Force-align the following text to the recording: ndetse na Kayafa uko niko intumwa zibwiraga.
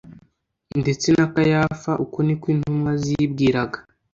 ndetse 0.81 1.07
na 1.17 1.25
Kayafa 1.33 1.91
uko 2.05 2.17
niko 2.27 2.45
intumwa 2.53 2.91
zibwiraga. 3.03 3.77